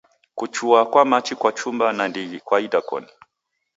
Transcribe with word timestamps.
Kuchua 0.35 0.85
kwa 0.85 1.05
machi 1.05 1.35
kwachumba 1.35 1.93
nandighi 1.93 2.39
kwa 2.39 2.61
idakoni. 2.61 3.07